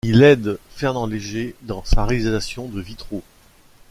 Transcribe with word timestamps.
Il 0.03 0.23
aide 0.23 0.57
Fernand 0.73 1.05
Léger 1.05 1.53
dans 1.61 1.85
sa 1.85 2.05
réalisation 2.05 2.65
de 2.67 2.81
vitraux. 2.81 3.21